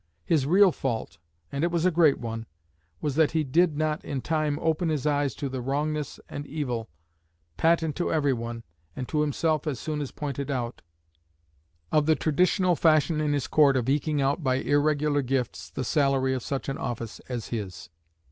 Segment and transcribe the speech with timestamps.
[0.25, 1.19] His real fault
[1.51, 2.47] and it was a great one
[3.01, 6.89] was that he did not in time open his eyes to the wrongness and evil,
[7.55, 8.63] patent to every one,
[8.95, 10.81] and to himself as soon as pointed out,
[11.91, 16.33] of the traditional fashion in his court of eking out by irregular gifts the salary
[16.33, 17.91] of such an office as his.